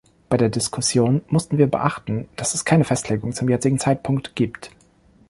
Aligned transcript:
Bei 0.29 0.35
der 0.37 0.49
Diskussion 0.49 1.21
mussten 1.27 1.59
wir 1.59 1.67
beachten, 1.67 2.27
dass 2.35 2.55
es 2.55 2.65
keine 2.65 2.85
Festlegung 2.85 3.33
zum 3.33 3.49
jetzigen 3.49 3.77
Zeitpunkt 3.77 4.35
gibt. 4.35 4.71